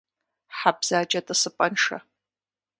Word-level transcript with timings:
Хьэ 0.57 0.71
бзаджэ 0.79 1.19
тӏысыпӏэншэ. 1.27 1.97